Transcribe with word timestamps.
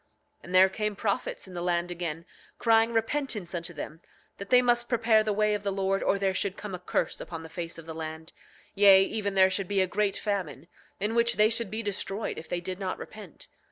9:28 0.39 0.43
And 0.45 0.55
there 0.55 0.69
came 0.69 0.95
prophets 0.95 1.47
in 1.47 1.53
the 1.53 1.61
land 1.61 1.91
again, 1.91 2.25
crying 2.57 2.91
repentance 2.91 3.53
unto 3.53 3.71
them—that 3.71 4.49
they 4.49 4.59
must 4.59 4.89
prepare 4.89 5.23
the 5.23 5.31
way 5.31 5.53
of 5.53 5.61
the 5.61 5.71
Lord 5.71 6.01
or 6.01 6.17
there 6.17 6.33
should 6.33 6.57
come 6.57 6.73
a 6.73 6.79
curse 6.79 7.21
upon 7.21 7.43
the 7.43 7.49
face 7.49 7.77
of 7.77 7.85
the 7.85 7.93
land; 7.93 8.33
yea, 8.73 9.03
even 9.03 9.35
there 9.35 9.51
should 9.51 9.67
be 9.67 9.79
a 9.79 9.85
great 9.85 10.17
famine, 10.17 10.67
in 10.99 11.13
which 11.13 11.35
they 11.35 11.51
should 11.51 11.69
be 11.69 11.83
destroyed 11.83 12.39
if 12.39 12.49
they 12.49 12.61
did 12.61 12.79
not 12.79 12.97
repent. 12.97 13.47